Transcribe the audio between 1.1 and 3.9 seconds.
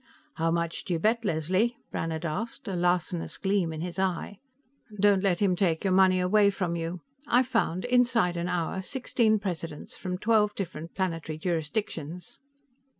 Leslie?" Brannhard asked, a larcenous gleam in